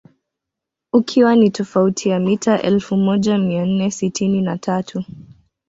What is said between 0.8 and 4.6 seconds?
Ukiwa ni tofauti ya mita elfu moja mia nne sitini na